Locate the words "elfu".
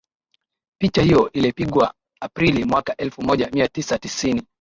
2.95-3.21